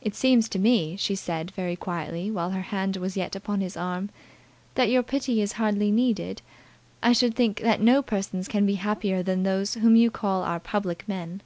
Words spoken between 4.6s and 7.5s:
"that your pity is hardly needed. I should